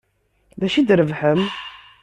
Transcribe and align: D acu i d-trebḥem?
D 0.59 0.61
acu 0.67 0.77
i 0.79 0.81
d-trebḥem? 0.83 1.41